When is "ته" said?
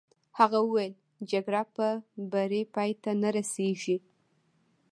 3.03-3.11